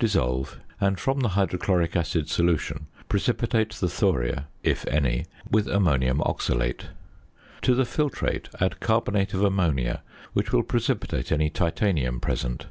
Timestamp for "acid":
1.94-2.28